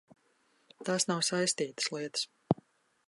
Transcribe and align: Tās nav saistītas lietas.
Tās 0.89 1.05
nav 1.11 1.21
saistītas 1.29 1.91
lietas. 1.97 2.27